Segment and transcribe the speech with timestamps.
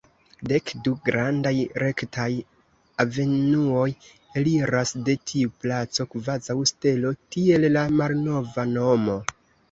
[0.49, 1.51] Dek-du grandaj
[1.81, 2.29] rektaj
[3.03, 3.85] avenuoj
[4.41, 9.19] eliras de tiu placo kvazaŭ stelo, tiel la malnova nomo.